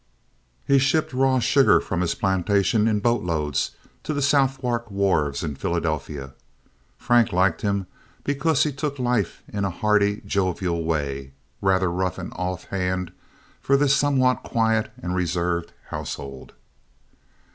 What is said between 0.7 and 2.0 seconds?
shipped raw sugar